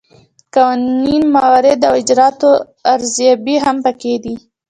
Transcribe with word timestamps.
قانوني 0.55 1.17
موارد 1.35 1.79
او 1.89 1.93
د 1.97 1.99
اجرااتو 2.01 2.49
ارزیابي 2.93 3.55
هم 3.65 3.77
پکې 3.85 4.13
دي. 4.23 4.35